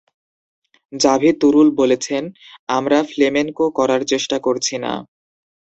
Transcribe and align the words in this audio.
Xavi 0.93 1.31
Turull 1.41 1.67
বলেছেন, 1.79 2.23
আমরা 2.69 2.97
flamenco 3.09 3.65
করার 3.77 4.01
চেষ্টা 4.11 4.37
করছি 4.45 4.75
না। 4.83 4.93